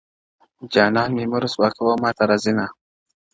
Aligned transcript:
•جانان 0.73 1.09
مي 1.15 1.25
مه 1.31 1.37
رسوا 1.43 1.67
کوه 1.77 1.93
ماته 2.03 2.23
راځینه, 2.29 2.65